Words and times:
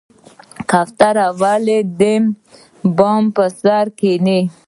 کوتره 0.69 1.27
ولې 1.41 1.77
د 1.99 2.01
بام 2.97 3.23
پر 3.35 3.47
سر 3.61 3.85
کیني؟ 3.99 4.39